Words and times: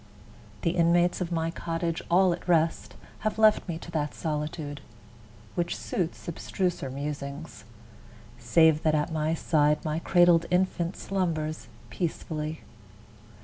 The 0.63 0.71
inmates 0.71 1.21
of 1.21 1.31
my 1.31 1.51
cottage, 1.51 2.01
all 2.09 2.33
at 2.33 2.47
rest, 2.47 2.95
Have 3.19 3.37
left 3.37 3.69
me 3.69 3.77
to 3.77 3.91
that 3.91 4.15
solitude, 4.15 4.81
which 5.53 5.77
suits 5.77 6.27
Abstruser 6.27 6.89
musings: 6.91 7.65
save 8.39 8.81
that 8.81 8.95
at 8.95 9.13
my 9.13 9.35
side 9.35 9.85
My 9.85 9.99
cradled 9.99 10.47
infant 10.49 10.97
slumbers 10.97 11.67
peacefully. 11.91 12.61